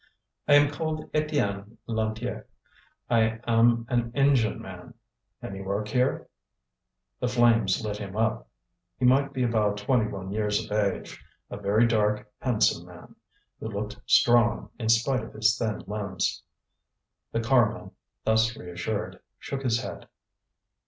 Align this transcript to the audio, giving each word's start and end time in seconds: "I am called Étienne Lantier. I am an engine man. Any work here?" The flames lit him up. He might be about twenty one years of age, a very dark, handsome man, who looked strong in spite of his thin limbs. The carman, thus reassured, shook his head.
"I 0.47 0.55
am 0.55 0.71
called 0.71 1.11
Étienne 1.13 1.77
Lantier. 1.85 2.47
I 3.07 3.39
am 3.45 3.85
an 3.87 4.11
engine 4.15 4.59
man. 4.59 4.95
Any 5.43 5.61
work 5.61 5.89
here?" 5.89 6.27
The 7.19 7.27
flames 7.27 7.85
lit 7.85 7.97
him 7.97 8.15
up. 8.17 8.47
He 8.97 9.05
might 9.05 9.31
be 9.31 9.43
about 9.43 9.77
twenty 9.77 10.07
one 10.09 10.31
years 10.31 10.65
of 10.65 10.71
age, 10.71 11.23
a 11.51 11.57
very 11.57 11.85
dark, 11.85 12.27
handsome 12.39 12.87
man, 12.87 13.15
who 13.59 13.67
looked 13.67 13.99
strong 14.07 14.71
in 14.79 14.89
spite 14.89 15.21
of 15.23 15.33
his 15.33 15.55
thin 15.55 15.83
limbs. 15.85 16.41
The 17.31 17.41
carman, 17.41 17.91
thus 18.25 18.57
reassured, 18.57 19.19
shook 19.37 19.61
his 19.61 19.83
head. 19.83 20.07